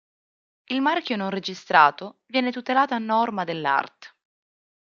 [0.71, 4.15] Il marchio non registrato viene tutelato a norma dell'art.